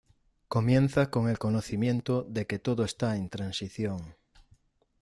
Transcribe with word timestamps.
Comienza 0.47 1.11
con 1.11 1.29
el 1.29 1.37
conocimiento 1.37 2.23
de 2.23 2.47
que 2.47 2.57
todo 2.57 2.83
está 2.85 3.15
en 3.17 3.29
transición. 3.29 4.15